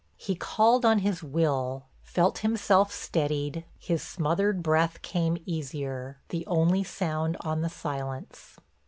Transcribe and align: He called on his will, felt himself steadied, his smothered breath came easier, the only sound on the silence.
He 0.17 0.33
called 0.33 0.83
on 0.83 0.97
his 1.05 1.21
will, 1.21 1.85
felt 2.01 2.39
himself 2.39 2.91
steadied, 2.91 3.65
his 3.77 4.01
smothered 4.01 4.63
breath 4.63 5.03
came 5.03 5.37
easier, 5.45 6.17
the 6.29 6.43
only 6.47 6.83
sound 6.83 7.37
on 7.41 7.61
the 7.61 7.69
silence. 7.69 8.57